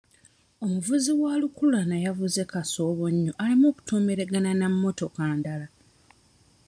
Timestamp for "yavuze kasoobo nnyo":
2.05-3.33